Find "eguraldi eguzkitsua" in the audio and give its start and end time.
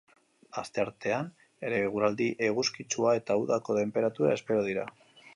1.89-3.13